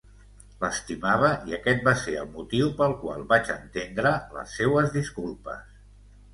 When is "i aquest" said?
1.51-1.83